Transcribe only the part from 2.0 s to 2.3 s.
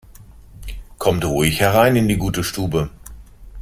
die